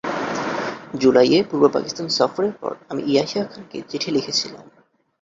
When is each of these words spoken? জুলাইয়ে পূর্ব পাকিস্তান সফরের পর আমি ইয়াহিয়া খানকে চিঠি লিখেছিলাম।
জুলাইয়ে 0.93 1.39
পূর্ব 1.43 1.63
পাকিস্তান 1.67 2.07
সফরের 2.17 2.53
পর 2.53 2.71
আমি 2.89 3.01
ইয়াহিয়া 3.03 3.43
খানকে 3.45 3.77
চিঠি 3.89 4.09
লিখেছিলাম। 4.11 4.65